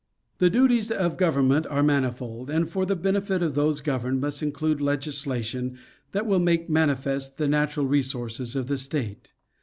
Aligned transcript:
The 0.39 0.49
duties 0.49 0.89
of 0.89 1.15
government 1.15 1.67
are 1.67 1.83
manifold, 1.83 2.49
and 2.49 2.67
for 2.67 2.87
the 2.87 2.95
benefit 2.95 3.43
of 3.43 3.53
those 3.53 3.81
governed 3.81 4.19
must 4.19 4.41
include 4.41 4.81
legislation 4.81 5.77
that 6.11 6.25
will 6.25 6.39
make 6.39 6.67
manifest 6.67 7.37
the 7.37 7.47
natural 7.47 7.85
resources 7.85 8.55
of 8.55 8.65
the 8.67 8.79
State. 8.79 9.33